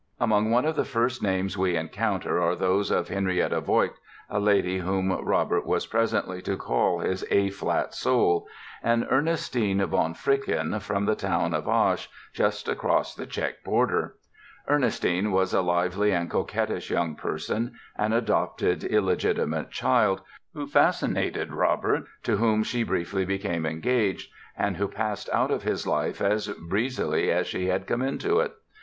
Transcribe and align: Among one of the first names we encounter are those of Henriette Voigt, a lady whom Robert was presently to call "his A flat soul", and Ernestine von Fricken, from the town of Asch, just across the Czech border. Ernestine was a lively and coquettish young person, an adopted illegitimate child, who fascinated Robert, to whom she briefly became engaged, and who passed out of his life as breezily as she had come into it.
Among 0.19 0.49
one 0.49 0.65
of 0.65 0.75
the 0.75 0.83
first 0.83 1.21
names 1.21 1.59
we 1.59 1.75
encounter 1.77 2.41
are 2.41 2.55
those 2.55 2.89
of 2.89 3.07
Henriette 3.09 3.61
Voigt, 3.63 3.99
a 4.31 4.39
lady 4.39 4.79
whom 4.79 5.11
Robert 5.23 5.63
was 5.63 5.85
presently 5.85 6.41
to 6.41 6.57
call 6.57 6.97
"his 7.01 7.23
A 7.29 7.51
flat 7.51 7.93
soul", 7.93 8.47
and 8.81 9.05
Ernestine 9.11 9.79
von 9.85 10.15
Fricken, 10.15 10.79
from 10.81 11.05
the 11.05 11.13
town 11.13 11.53
of 11.53 11.67
Asch, 11.67 12.09
just 12.33 12.67
across 12.67 13.13
the 13.13 13.27
Czech 13.27 13.63
border. 13.63 14.15
Ernestine 14.67 15.29
was 15.31 15.53
a 15.53 15.61
lively 15.61 16.11
and 16.11 16.31
coquettish 16.31 16.89
young 16.89 17.13
person, 17.13 17.73
an 17.95 18.11
adopted 18.11 18.83
illegitimate 18.83 19.69
child, 19.69 20.21
who 20.55 20.65
fascinated 20.65 21.53
Robert, 21.53 22.05
to 22.23 22.37
whom 22.37 22.63
she 22.63 22.81
briefly 22.81 23.23
became 23.23 23.67
engaged, 23.67 24.31
and 24.57 24.77
who 24.77 24.87
passed 24.87 25.29
out 25.31 25.51
of 25.51 25.61
his 25.61 25.85
life 25.85 26.21
as 26.21 26.47
breezily 26.47 27.29
as 27.29 27.45
she 27.45 27.67
had 27.67 27.85
come 27.85 28.01
into 28.01 28.39
it. 28.39 28.53